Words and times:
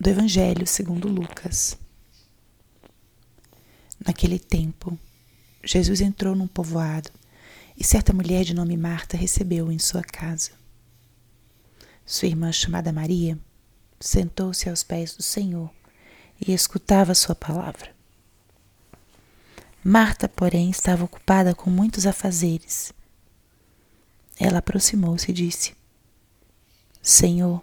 do 0.00 0.08
Evangelho 0.08 0.66
segundo 0.66 1.08
Lucas. 1.08 1.76
Naquele 4.02 4.38
tempo, 4.38 4.98
Jesus 5.62 6.00
entrou 6.00 6.34
num 6.34 6.46
povoado 6.46 7.10
e 7.76 7.84
certa 7.84 8.10
mulher 8.10 8.42
de 8.42 8.54
nome 8.54 8.78
Marta 8.78 9.14
recebeu-o 9.14 9.70
em 9.70 9.78
sua 9.78 10.02
casa. 10.02 10.52
Sua 12.06 12.28
irmã, 12.28 12.50
chamada 12.50 12.90
Maria, 12.90 13.38
sentou-se 14.00 14.70
aos 14.70 14.82
pés 14.82 15.14
do 15.14 15.22
Senhor 15.22 15.70
e 16.40 16.54
escutava 16.54 17.14
sua 17.14 17.34
palavra. 17.34 17.94
Marta, 19.84 20.26
porém, 20.30 20.70
estava 20.70 21.04
ocupada 21.04 21.54
com 21.54 21.68
muitos 21.68 22.06
afazeres. 22.06 22.90
Ela 24.38 24.60
aproximou-se 24.60 25.30
e 25.30 25.34
disse: 25.34 25.74
Senhor, 27.02 27.62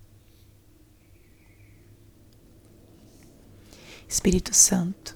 Espírito 4.11 4.53
Santo, 4.53 5.15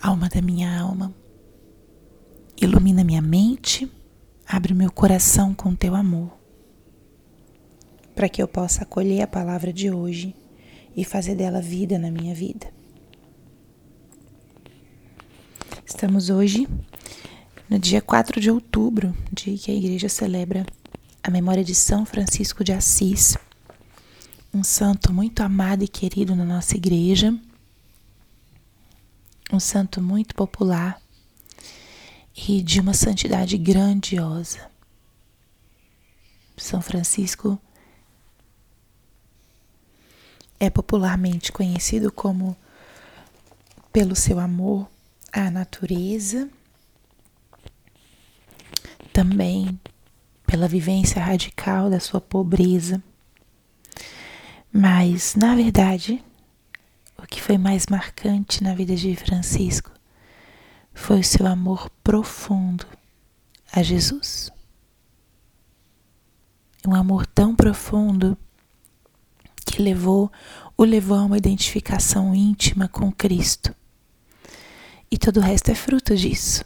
alma 0.00 0.26
da 0.30 0.40
minha 0.40 0.80
alma, 0.80 1.14
ilumina 2.58 3.04
minha 3.04 3.20
mente, 3.20 3.92
abre 4.46 4.72
meu 4.72 4.90
coração 4.90 5.52
com 5.52 5.74
teu 5.74 5.94
amor, 5.94 6.32
para 8.14 8.26
que 8.26 8.42
eu 8.42 8.48
possa 8.48 8.84
acolher 8.84 9.20
a 9.20 9.26
palavra 9.26 9.70
de 9.70 9.90
hoje 9.90 10.34
e 10.96 11.04
fazer 11.04 11.34
dela 11.34 11.60
vida 11.60 11.98
na 11.98 12.10
minha 12.10 12.34
vida. 12.34 12.72
Estamos 15.84 16.30
hoje 16.30 16.66
no 17.68 17.78
dia 17.78 18.00
4 18.00 18.40
de 18.40 18.50
outubro, 18.50 19.14
dia 19.30 19.58
que 19.58 19.70
a 19.70 19.74
igreja 19.74 20.08
celebra 20.08 20.64
a 21.22 21.30
memória 21.30 21.62
de 21.62 21.74
São 21.74 22.06
Francisco 22.06 22.64
de 22.64 22.72
Assis 22.72 23.36
um 24.52 24.64
santo 24.64 25.12
muito 25.12 25.42
amado 25.42 25.84
e 25.84 25.88
querido 25.88 26.34
na 26.34 26.44
nossa 26.44 26.76
igreja, 26.76 27.32
um 29.52 29.60
santo 29.60 30.02
muito 30.02 30.34
popular 30.34 31.00
e 32.34 32.60
de 32.60 32.80
uma 32.80 32.92
santidade 32.92 33.56
grandiosa. 33.56 34.68
São 36.56 36.82
Francisco 36.82 37.58
é 40.58 40.68
popularmente 40.68 41.52
conhecido 41.52 42.12
como 42.12 42.56
pelo 43.92 44.14
seu 44.14 44.38
amor 44.38 44.88
à 45.32 45.50
natureza, 45.50 46.50
também 49.12 49.80
pela 50.44 50.68
vivência 50.68 51.22
radical 51.22 51.88
da 51.88 52.00
sua 52.00 52.20
pobreza 52.20 53.02
mas, 54.72 55.34
na 55.34 55.54
verdade, 55.54 56.22
o 57.18 57.26
que 57.26 57.42
foi 57.42 57.58
mais 57.58 57.86
marcante 57.86 58.62
na 58.62 58.74
vida 58.74 58.94
de 58.94 59.14
Francisco 59.16 59.90
foi 60.94 61.20
o 61.20 61.24
seu 61.24 61.46
amor 61.46 61.90
profundo 62.04 62.86
a 63.72 63.82
Jesus. 63.82 64.50
Um 66.86 66.94
amor 66.94 67.26
tão 67.26 67.54
profundo 67.54 68.38
que 69.66 69.82
levou 69.82 70.30
o 70.76 70.84
levou 70.84 71.18
a 71.18 71.24
uma 71.24 71.36
identificação 71.36 72.34
íntima 72.34 72.88
com 72.88 73.12
Cristo. 73.12 73.74
E 75.10 75.18
todo 75.18 75.38
o 75.38 75.42
resto 75.42 75.70
é 75.70 75.74
fruto 75.74 76.16
disso. 76.16 76.64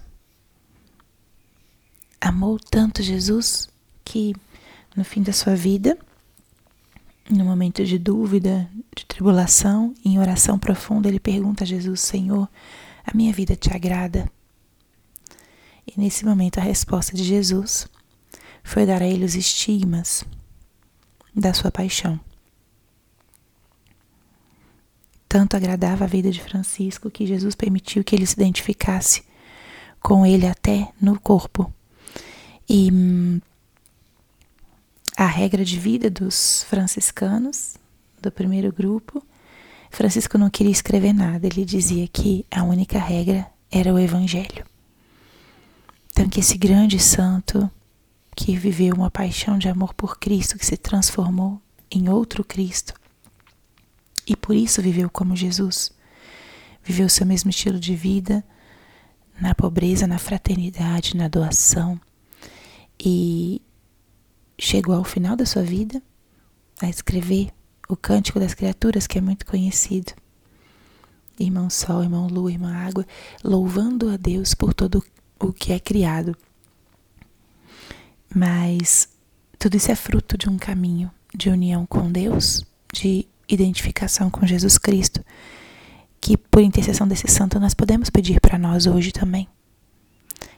Amou 2.21 2.59
tanto 2.59 3.03
Jesus 3.03 3.69
que 4.05 4.35
no 4.95 5.05
fim 5.05 5.23
da 5.23 5.33
sua 5.33 5.57
vida 5.57 5.99
no 7.31 7.45
momento 7.45 7.85
de 7.85 7.99
dúvida, 7.99 8.69
de 8.95 9.05
tribulação, 9.07 9.95
em 10.05 10.19
oração 10.19 10.59
profunda, 10.59 11.09
ele 11.09 11.21
pergunta 11.21 11.65
a 11.65 11.67
Jesus: 11.67 12.01
Senhor, 12.01 12.49
a 13.05 13.17
minha 13.17 13.33
vida 13.33 13.57
te 13.57 13.75
agrada? 13.75 14.31
E 15.87 16.01
nesse 16.01 16.25
momento 16.25 16.59
a 16.59 16.63
resposta 16.63 17.17
de 17.17 17.25
Jesus 17.25 17.87
foi 18.63 18.87
dar 18.87 19.03
a 19.03 19.07
ele 19.07 19.25
os 19.25 19.35
estigmas 19.35 20.25
da 21.35 21.53
sua 21.53 21.71
paixão. 21.71 22.19
Tanto 25.29 25.57
agradava 25.57 26.05
a 26.05 26.07
vida 26.07 26.31
de 26.31 26.41
Francisco 26.41 27.11
que 27.11 27.27
Jesus 27.27 27.55
permitiu 27.55 28.05
que 28.05 28.15
ele 28.15 28.27
se 28.27 28.35
identificasse 28.35 29.25
com 30.01 30.25
ele 30.25 30.47
até 30.47 30.89
no 31.01 31.19
corpo. 31.19 31.73
E 32.69 32.91
hum, 32.93 33.41
a 35.17 35.27
regra 35.27 35.65
de 35.65 35.79
vida 35.79 36.11
dos 36.11 36.65
franciscanos, 36.65 37.75
do 38.21 38.33
primeiro 38.33 38.73
grupo, 38.73 39.23
Francisco 39.91 40.37
não 40.37 40.51
queria 40.51 40.73
escrever 40.73 41.13
nada, 41.13 41.47
ele 41.47 41.65
dizia 41.65 42.09
que 42.09 42.45
a 42.51 42.65
única 42.65 42.99
regra 42.99 43.47
era 43.71 43.95
o 43.95 43.99
Evangelho. 43.99 44.65
Então, 46.11 46.29
que 46.29 46.41
esse 46.41 46.59
grande 46.59 46.99
santo 46.99 47.71
que 48.37 48.57
viveu 48.57 48.95
uma 48.95 49.11
paixão 49.11 49.57
de 49.57 49.69
amor 49.69 49.95
por 49.95 50.19
Cristo, 50.19 50.59
que 50.59 50.67
se 50.67 50.77
transformou 50.77 51.61
em 51.91 52.09
outro 52.09 52.45
Cristo, 52.45 52.95
e 54.27 54.35
por 54.35 54.57
isso 54.57 54.83
viveu 54.83 55.09
como 55.09 55.37
Jesus, 55.37 55.93
viveu 56.83 57.09
seu 57.09 57.25
mesmo 57.25 57.51
estilo 57.51 57.79
de 57.79 57.95
vida, 57.95 58.45
na 59.41 59.55
pobreza, 59.55 60.07
na 60.07 60.19
fraternidade, 60.19 61.17
na 61.17 61.29
doação, 61.29 62.01
e 62.99 63.63
chegou 64.59 64.95
ao 64.95 65.05
final 65.05 65.37
da 65.37 65.47
sua 65.47 65.63
vida 65.63 66.03
a 66.81 66.89
escrever 66.89 67.51
o 67.89 67.97
Cântico 67.97 68.41
das 68.41 68.55
Criaturas, 68.55 69.07
que 69.07 69.19
é 69.19 69.21
muito 69.21 69.47
conhecido. 69.47 70.13
Irmão 71.39 71.69
Sol, 71.69 72.03
Irmão 72.03 72.29
Lua, 72.29 72.51
Irmã 72.51 72.75
Água, 72.75 73.07
louvando 73.43 74.09
a 74.09 74.17
Deus 74.17 74.55
por 74.55 74.73
todo 74.73 75.05
o 75.39 75.53
que 75.53 75.73
é 75.73 75.79
criado. 75.79 76.37
Mas 78.35 79.09
tudo 79.59 79.77
isso 79.77 79.91
é 79.91 79.97
fruto 79.97 80.39
de 80.39 80.49
um 80.49 80.57
caminho 80.57 81.11
de 81.35 81.51
união 81.51 81.85
com 81.87 82.11
Deus, 82.11 82.65
de 82.93 83.27
identificação 83.49 84.31
com 84.31 84.47
Jesus 84.47 84.79
Cristo, 84.79 85.25
que 86.21 86.37
por 86.37 86.63
intercessão 86.63 87.07
desse 87.07 87.29
santo 87.29 87.59
nós 87.61 87.75
podemos 87.75 88.09
pedir 88.09 88.41
para 88.41 88.59
nós 88.59 88.87
hoje 88.87 89.13
também. 89.13 89.49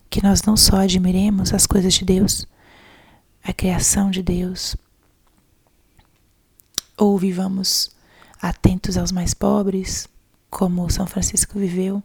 Que 0.08 0.22
nós 0.22 0.42
não 0.42 0.56
só 0.56 0.76
admiremos 0.76 1.52
as 1.52 1.66
coisas 1.66 1.94
de 1.94 2.04
Deus, 2.04 2.46
a 3.46 3.52
criação 3.52 4.10
de 4.10 4.22
Deus, 4.24 4.76
ou 6.96 7.16
vivamos 7.16 7.90
atentos 8.42 8.96
aos 8.96 9.12
mais 9.12 9.34
pobres, 9.34 10.08
como 10.50 10.90
São 10.90 11.06
Francisco 11.06 11.56
viveu, 11.56 12.02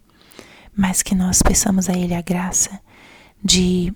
mas 0.76 1.02
que 1.02 1.16
nós 1.16 1.42
peçamos 1.42 1.90
a 1.90 1.94
Ele 1.94 2.14
a 2.14 2.22
graça 2.22 2.80
de 3.44 3.92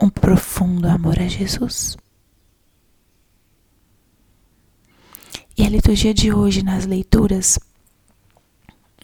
um 0.00 0.08
profundo 0.08 0.88
amor 0.88 1.18
a 1.18 1.28
Jesus. 1.28 1.98
E 5.56 5.64
a 5.64 5.68
liturgia 5.68 6.14
de 6.14 6.32
hoje, 6.32 6.62
nas 6.62 6.86
leituras, 6.86 7.58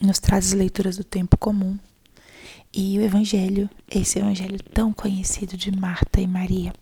nos 0.01 0.17
traz 0.17 0.47
as 0.47 0.53
leituras 0.53 0.97
do 0.97 1.03
tempo 1.03 1.37
comum. 1.37 1.77
E 2.73 2.97
o 2.97 3.01
Evangelho, 3.01 3.69
esse 3.89 4.17
Evangelho 4.17 4.61
tão 4.73 4.91
conhecido 4.91 5.55
de 5.55 5.71
Marta 5.71 6.19
e 6.19 6.27
Maria 6.27 6.73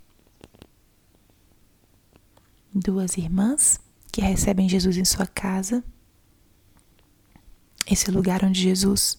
duas 2.73 3.17
irmãs 3.17 3.79
que 4.11 4.21
recebem 4.21 4.69
Jesus 4.69 4.97
em 4.97 5.05
sua 5.05 5.25
casa, 5.25 5.83
esse 7.85 8.11
lugar 8.11 8.43
onde 8.43 8.61
Jesus 8.61 9.17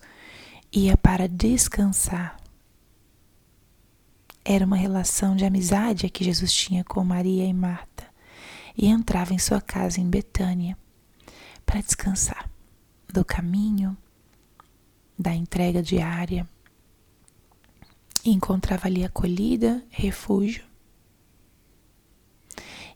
ia 0.73 0.97
para 0.97 1.29
descansar. 1.29 2.37
Era 4.45 4.65
uma 4.65 4.77
relação 4.77 5.37
de 5.37 5.45
amizade 5.45 6.09
que 6.09 6.25
Jesus 6.25 6.53
tinha 6.53 6.85
com 6.85 7.05
Maria 7.05 7.45
e 7.45 7.53
Marta 7.53 8.07
e 8.77 8.87
entrava 8.87 9.35
em 9.35 9.39
sua 9.39 9.61
casa 9.61 10.01
em 10.01 10.09
Betânia 10.09 10.77
para 11.67 11.81
descansar 11.81 12.49
do 13.13 13.25
caminho, 13.25 13.97
da 15.19 15.35
entrega 15.35 15.83
diária 15.83 16.49
e 18.25 18.31
encontrava 18.31 18.87
ali 18.87 19.05
acolhida, 19.05 19.85
refúgio 19.91 20.70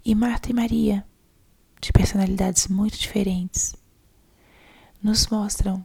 e 0.05 0.15
Marta 0.15 0.51
e 0.51 0.53
Maria, 0.53 1.07
de 1.81 1.93
personalidades 1.93 2.69
muito 2.69 2.99
diferentes, 2.99 3.75
nos 5.03 5.27
mostram 5.27 5.85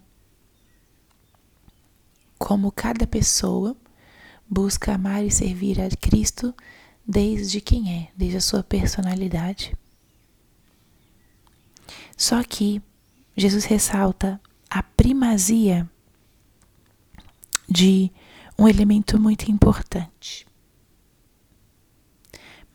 como 2.38 2.71
cada 2.71 3.06
pessoa 3.06 3.75
busca 4.50 4.94
amar 4.94 5.24
e 5.24 5.30
servir 5.30 5.80
a 5.80 5.89
Cristo 5.89 6.56
desde 7.06 7.62
quem 7.62 7.94
é, 7.94 8.12
desde 8.16 8.38
a 8.38 8.42
sua 8.42 8.63
personalidade. 8.63 9.75
Só 12.18 12.44
que 12.44 12.81
Jesus 13.36 13.65
ressalta 13.65 14.42
a 14.69 14.83
primazia 14.83 15.89
de 17.68 18.12
um 18.57 18.68
elemento 18.68 19.19
muito 19.19 19.50
importante. 19.50 20.49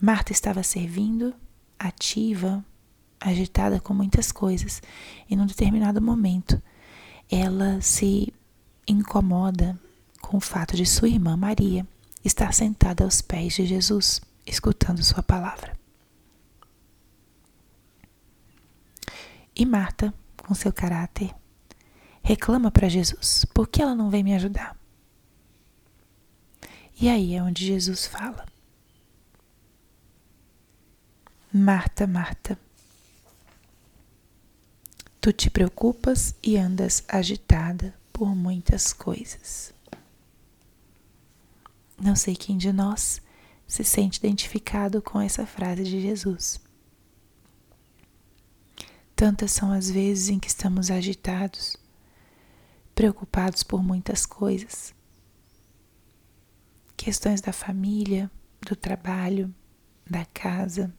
Marta 0.04 0.32
estava 0.32 0.62
servindo, 0.62 1.34
ativa, 1.78 2.62
agitada 3.18 3.80
com 3.80 3.94
muitas 3.94 4.30
coisas, 4.30 4.82
e 5.30 5.34
num 5.34 5.46
determinado 5.46 5.98
momento 6.02 6.62
ela 7.30 7.80
se 7.80 8.30
incomoda 8.86 9.80
com 10.20 10.36
o 10.36 10.40
fato 10.40 10.76
de 10.76 10.84
sua 10.84 11.08
irmã 11.08 11.38
Maria 11.38 11.86
estar 12.22 12.52
sentada 12.52 13.02
aos 13.02 13.22
pés 13.22 13.54
de 13.54 13.64
Jesus, 13.64 14.20
escutando 14.46 15.02
sua 15.02 15.22
palavra. 15.22 15.74
E 19.56 19.64
Marta, 19.64 20.12
com 20.36 20.54
seu 20.54 20.70
caráter, 20.70 21.34
reclama 22.22 22.70
para 22.70 22.90
Jesus: 22.90 23.46
por 23.54 23.68
que 23.68 23.80
ela 23.80 23.94
não 23.94 24.10
vem 24.10 24.22
me 24.22 24.34
ajudar? 24.34 24.76
E 27.00 27.08
aí 27.08 27.34
é 27.34 27.42
onde 27.42 27.64
Jesus 27.64 28.04
fala: 28.04 28.44
Marta, 31.56 32.04
Marta, 32.04 32.58
tu 35.20 35.32
te 35.32 35.48
preocupas 35.48 36.34
e 36.42 36.56
andas 36.56 37.04
agitada 37.06 37.94
por 38.12 38.34
muitas 38.34 38.92
coisas. 38.92 39.72
Não 41.96 42.16
sei 42.16 42.34
quem 42.34 42.58
de 42.58 42.72
nós 42.72 43.22
se 43.68 43.84
sente 43.84 44.18
identificado 44.18 45.00
com 45.00 45.20
essa 45.20 45.46
frase 45.46 45.84
de 45.84 46.00
Jesus. 46.00 46.60
Tantas 49.14 49.52
são 49.52 49.70
as 49.70 49.88
vezes 49.88 50.30
em 50.30 50.40
que 50.40 50.48
estamos 50.48 50.90
agitados, 50.90 51.76
preocupados 52.96 53.62
por 53.62 53.80
muitas 53.80 54.26
coisas. 54.26 54.92
Questões 56.96 57.40
da 57.40 57.52
família, 57.52 58.28
do 58.60 58.74
trabalho, 58.74 59.54
da 60.04 60.24
casa. 60.24 60.92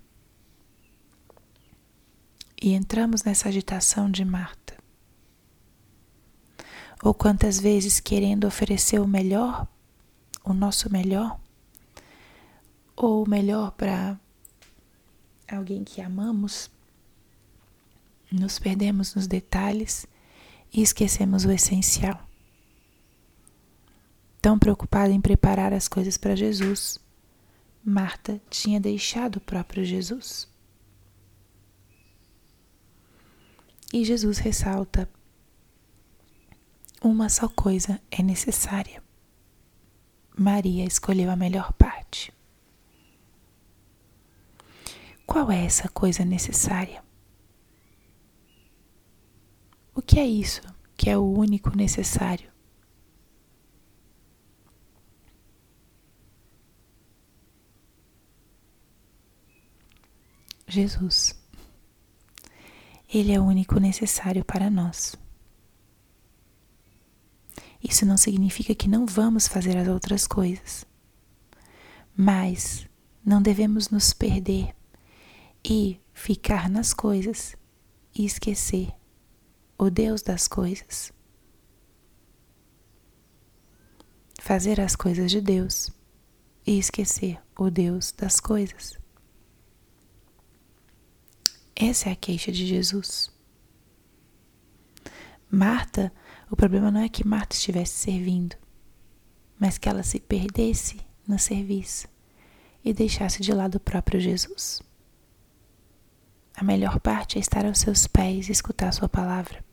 E 2.62 2.74
entramos 2.74 3.24
nessa 3.24 3.50
agitação 3.50 4.10
de 4.10 4.24
Marta. 4.24 4.76
Ou 7.04 7.14
quantas 7.14 7.60
vezes 7.60 8.00
querendo 8.00 8.48
oferecer 8.48 9.00
o 9.00 9.08
melhor, 9.08 9.68
o 10.44 10.54
nosso 10.54 10.92
melhor, 10.92 11.40
ou 12.96 13.24
o 13.24 13.30
melhor 13.30 13.72
para 13.72 14.20
alguém 15.52 15.84
que 15.84 16.02
amamos, 16.02 16.70
nos 18.32 18.58
perdemos 18.58 19.14
nos 19.16 19.28
detalhes 19.28 20.08
e 20.74 20.82
esquecemos 20.82 21.46
o 21.46 21.52
essencial. 21.52 22.20
Tão 24.42 24.60
preocupada 24.60 25.12
em 25.12 25.22
preparar 25.22 25.74
as 25.74 25.88
coisas 25.88 26.18
para 26.18 26.36
Jesus, 26.36 27.00
Marta 27.84 28.42
tinha 28.50 28.80
deixado 28.80 29.38
o 29.38 29.42
próprio 29.42 29.84
Jesus. 29.84 30.48
E 33.94 34.04
Jesus 34.04 34.40
ressalta: 34.40 35.10
uma 37.02 37.30
só 37.30 37.48
coisa 37.48 38.02
é 38.10 38.24
necessária. 38.24 39.04
Maria 40.36 40.84
escolheu 40.84 41.30
a 41.30 41.36
melhor 41.36 41.72
parte. 41.74 42.34
Qual 45.26 45.52
é 45.52 45.64
essa 45.64 45.88
coisa 45.88 46.26
necessária? 46.26 47.04
O 49.94 50.02
que 50.02 50.20
é 50.20 50.26
isso 50.26 50.62
que 50.98 51.10
é 51.10 51.18
o 51.18 51.24
único 51.24 51.76
necessário? 51.76 52.52
Jesus. 60.68 61.45
Ele 63.16 63.32
é 63.32 63.40
o 63.40 63.46
único 63.46 63.80
necessário 63.80 64.44
para 64.44 64.70
nós. 64.70 65.16
Isso 67.82 68.06
não 68.06 68.18
significa 68.18 68.76
que 68.76 68.90
não 68.90 69.06
vamos 69.06 69.48
fazer 69.48 69.78
as 69.78 69.88
outras 69.88 70.28
coisas, 70.28 70.86
mas 72.14 72.86
não 73.24 73.42
devemos 73.42 73.90
nos 73.90 74.12
perder 74.12 74.76
e 75.64 75.98
ficar 76.14 76.70
nas 76.70 76.94
coisas 76.94 77.56
e 78.14 78.26
esquecer 78.26 78.94
o 79.80 79.90
Deus 79.90 80.22
das 80.22 80.46
coisas. 80.46 81.14
Fazer 84.42 84.82
as 84.82 84.94
coisas 84.94 85.32
de 85.32 85.40
Deus 85.40 85.90
e 86.68 86.78
esquecer 86.78 87.42
o 87.58 87.70
Deus 87.70 88.12
das 88.12 88.42
coisas. 88.42 89.05
Essa 91.76 92.10
é 92.10 92.14
a 92.14 92.16
queixa 92.16 92.52
de 92.52 92.66
Jesus. 92.66 93.30
Marta, 95.52 96.12
o 96.50 96.56
problema 96.56 96.90
não 96.90 97.02
é 97.02 97.10
que 97.10 97.28
Marta 97.28 97.56
estivesse 97.56 97.94
servindo, 97.94 98.56
mas 99.60 99.78
que 99.78 99.90
ela 99.90 100.04
se 100.04 100.20
perdesse 100.20 101.00
no 101.28 101.38
serviço 101.38 102.08
e 102.84 102.94
deixasse 102.94 103.42
de 103.42 103.52
lado 103.52 103.76
o 103.76 103.80
próprio 103.80 104.20
Jesus. 104.20 104.82
A 106.56 106.64
melhor 106.64 107.00
parte 107.00 107.38
é 107.38 107.42
estar 107.42 107.66
aos 107.66 107.80
seus 107.80 108.08
pés 108.08 108.48
e 108.48 108.52
escutar 108.52 108.94
sua 108.94 109.10
palavra. 109.10 109.64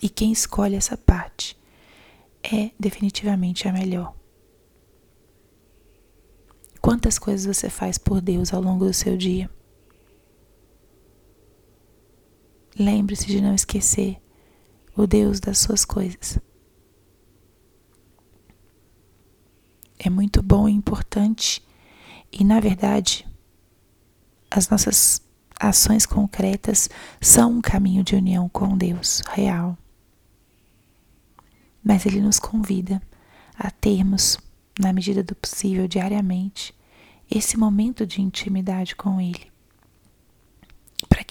E 0.00 0.08
quem 0.08 0.30
escolhe 0.30 0.76
essa 0.76 0.96
parte 0.96 1.58
é 2.42 2.70
definitivamente 2.78 3.66
a 3.66 3.72
melhor. 3.72 4.14
Quantas 6.80 7.18
coisas 7.18 7.56
você 7.56 7.68
faz 7.68 7.98
por 7.98 8.20
Deus 8.20 8.54
ao 8.54 8.62
longo 8.62 8.84
do 8.84 8.94
seu 8.94 9.16
dia? 9.16 9.50
Lembre-se 12.78 13.26
de 13.26 13.40
não 13.40 13.54
esquecer 13.54 14.20
o 14.94 15.06
Deus 15.06 15.40
das 15.40 15.58
suas 15.58 15.84
coisas. 15.84 16.38
É 19.98 20.10
muito 20.10 20.42
bom 20.42 20.68
e 20.68 20.72
importante, 20.72 21.64
e 22.30 22.44
na 22.44 22.60
verdade, 22.60 23.26
as 24.50 24.68
nossas 24.68 25.22
ações 25.58 26.04
concretas 26.04 26.90
são 27.20 27.52
um 27.52 27.60
caminho 27.62 28.04
de 28.04 28.14
união 28.14 28.48
com 28.48 28.76
Deus 28.76 29.22
real. 29.30 29.76
Mas 31.82 32.04
Ele 32.04 32.20
nos 32.20 32.38
convida 32.38 33.00
a 33.56 33.70
termos, 33.70 34.38
na 34.78 34.92
medida 34.92 35.22
do 35.22 35.34
possível, 35.34 35.88
diariamente, 35.88 36.74
esse 37.30 37.56
momento 37.56 38.06
de 38.06 38.20
intimidade 38.20 38.94
com 38.94 39.18
Ele, 39.18 39.50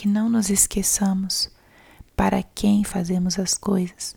que 0.05 0.07
não 0.07 0.29
nos 0.29 0.51
esqueçamos 0.51 1.50
para 2.15 2.43
quem 2.43 2.83
fazemos 2.83 3.39
as 3.39 3.55
coisas, 3.55 4.15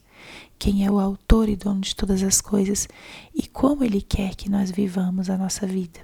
quem 0.59 0.85
é 0.85 0.91
o 0.91 1.01
autor 1.01 1.49
e 1.49 1.57
dono 1.57 1.81
de 1.81 1.97
todas 1.97 2.23
as 2.23 2.43
coisas 2.43 2.87
e 3.35 3.47
como 3.47 3.83
Ele 3.83 4.03
quer 4.03 4.35
que 4.35 4.51
nós 4.51 4.71
vivamos 4.71 5.31
a 5.31 5.39
nossa 5.39 5.67
vida. 5.67 6.01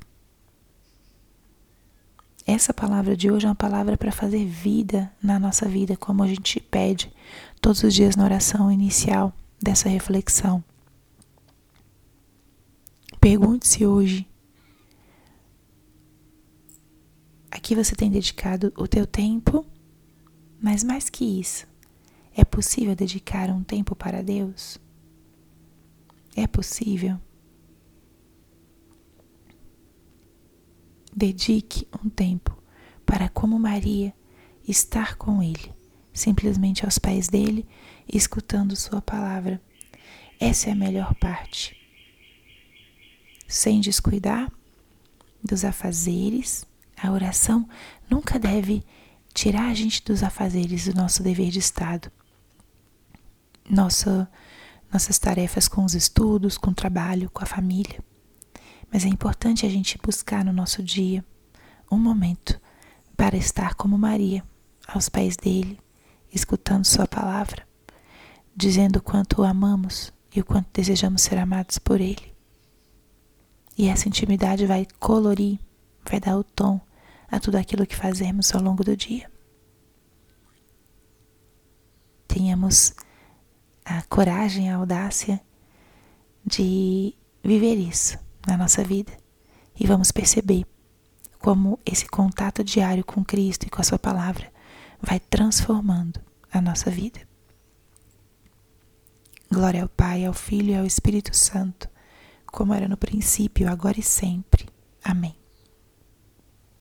Essa 2.47 2.73
palavra 2.73 3.14
de 3.14 3.31
hoje 3.31 3.45
é 3.45 3.50
uma 3.50 3.55
palavra 3.55 3.95
para 3.99 4.11
fazer 4.11 4.47
vida 4.47 5.12
na 5.23 5.38
nossa 5.38 5.69
vida, 5.69 5.99
como 5.99 6.23
a 6.23 6.29
gente 6.29 6.61
pede 6.61 7.12
todos 7.61 7.83
os 7.83 7.93
dias 7.93 8.17
na 8.17 8.25
oração 8.25 8.73
inicial 8.73 9.35
dessa 9.62 9.91
reflexão. 9.91 10.64
Pergunte-se 13.21 13.85
hoje 13.85 14.26
a 17.50 17.59
que 17.59 17.76
você 17.76 17.95
tem 17.95 18.11
dedicado 18.11 18.73
o 18.79 18.88
teu 18.88 19.07
tempo, 19.07 19.74
mas 20.64 20.83
mais 20.83 21.11
que 21.11 21.26
isso, 21.26 21.66
é 22.35 22.42
possível 22.42 22.97
dedicar 22.97 23.50
um 23.50 23.62
tempo 23.62 23.94
para 23.94 24.23
Deus? 24.23 24.78
É 26.35 26.47
possível? 26.47 27.21
Dedique 31.14 31.87
um 32.02 32.09
tempo 32.09 32.56
para, 33.04 33.28
como 33.28 33.59
Maria, 33.59 34.14
estar 34.66 35.16
com 35.16 35.42
Ele, 35.42 35.71
simplesmente 36.14 36.83
aos 36.87 36.99
pés 36.99 37.28
dele, 37.28 37.68
escutando 38.11 38.75
Sua 38.75 39.02
palavra. 39.02 39.61
Essa 40.40 40.71
é 40.71 40.73
a 40.73 40.76
melhor 40.76 41.14
parte. 41.16 41.76
Sem 43.47 43.83
descuidar 43.83 44.50
dos 45.42 45.62
afazeres, 45.62 46.66
a 46.97 47.12
oração 47.12 47.68
nunca 48.09 48.38
deve 48.38 48.83
tirar 49.35 49.69
a 49.69 49.75
gente 49.75 50.03
dos 50.05 50.23
afazeres 50.23 50.87
do 50.87 50.95
nosso 50.95 51.23
dever 51.23 51.50
de 51.50 51.59
Estado. 51.59 52.11
nossa, 53.69 54.31
nossas 54.93 55.19
tarefas 55.19 55.67
com 55.67 55.85
os 55.85 55.95
estudos, 55.95 56.57
com 56.57 56.71
o 56.71 56.75
trabalho, 56.75 57.29
com 57.31 57.43
a 57.43 57.47
família. 57.47 57.99
Mas 58.93 59.05
é 59.05 59.09
importante 59.09 59.67
a 59.67 59.69
gente 59.69 59.99
buscar 59.99 60.45
no 60.45 60.53
nosso 60.53 60.83
dia 60.83 61.25
um 61.91 61.99
momento 61.99 62.61
para 63.17 63.37
estar 63.37 63.75
como 63.75 63.99
Maria, 63.99 64.45
aos 64.87 65.09
pés 65.09 65.37
dele, 65.37 65.81
escutando 66.33 66.85
Sua 66.85 67.07
palavra, 67.07 67.67
dizendo 68.55 68.99
o 68.99 69.03
quanto 69.03 69.41
o 69.41 69.45
amamos 69.45 70.12
e 70.35 70.41
o 70.41 70.45
quanto 70.45 70.69
desejamos 70.73 71.23
ser 71.23 71.38
amados 71.38 71.79
por 71.79 72.00
Ele. 72.00 72.33
E 73.76 73.88
essa 73.88 74.09
intimidade 74.09 74.67
vai 74.67 74.87
colorir, 75.00 75.59
vai 76.09 76.21
dar 76.21 76.37
o 76.37 76.45
tom 76.45 76.81
a 77.31 77.40
tudo 77.40 77.57
aquilo 77.57 77.87
que 77.87 77.97
fazemos 77.97 78.54
ao 78.54 78.62
longo 78.62 78.85
do 78.85 78.97
dia. 78.97 79.31
Tenhamos 82.26 82.95
a 83.85 84.02
coragem, 84.02 84.71
a 84.71 84.76
audácia 84.76 85.40
de 86.45 87.14
viver 87.43 87.76
isso 87.76 88.19
na 88.47 88.57
nossa 88.57 88.83
vida 88.83 89.12
e 89.78 89.87
vamos 89.87 90.11
perceber 90.11 90.66
como 91.38 91.78
esse 91.85 92.07
contato 92.07 92.64
diário 92.64 93.04
com 93.04 93.25
Cristo 93.25 93.66
e 93.66 93.71
com 93.71 93.81
a 93.81 93.85
Sua 93.85 93.99
palavra 93.99 94.50
vai 95.00 95.21
transformando 95.21 96.21
a 96.50 96.61
nossa 96.61 96.90
vida. 96.90 97.21
Glória 99.52 99.83
ao 99.83 99.88
Pai, 99.88 100.25
ao 100.25 100.33
Filho 100.33 100.71
e 100.71 100.76
ao 100.76 100.87
Espírito 100.87 101.37
Santo, 101.37 101.88
como 102.47 102.73
era 102.73 102.88
no 102.88 102.97
princípio, 102.97 103.71
agora 103.71 104.00
e 104.00 104.02
sempre. 104.02 104.66
Amém. 105.02 105.44